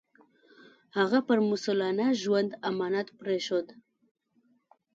هغه 0.97 1.19
پر 1.27 1.39
مسوولانه 1.49 2.05
ژوند 2.21 2.51
امانت 2.69 3.07
پرېښود. 3.19 3.67